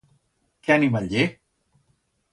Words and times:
Qué 0.63 0.73
animal 0.77 1.13
ye? 1.13 1.29